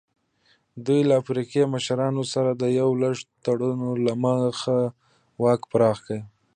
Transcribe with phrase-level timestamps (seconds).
[0.85, 3.13] دوی له افریقایي مشرانو سره د یو لړ
[3.45, 4.79] تړونونو له مخې
[5.43, 6.19] واک پراخ کړ.